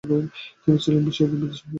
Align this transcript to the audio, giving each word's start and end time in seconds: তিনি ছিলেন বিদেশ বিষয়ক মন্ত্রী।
তিনি 0.61 0.77
ছিলেন 0.83 1.01
বিদেশ 1.01 1.17
বিষয়ক 1.19 1.31
মন্ত্রী। 1.33 1.59